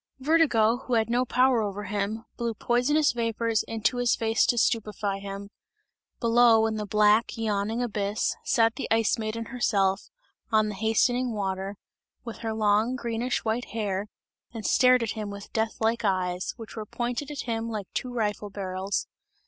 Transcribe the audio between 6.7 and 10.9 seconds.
the black, yawning abyss, sat the Ice Maiden herself, on the